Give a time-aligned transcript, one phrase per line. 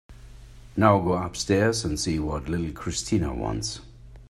[0.75, 3.81] Now go upstairs and see what little Christina wants.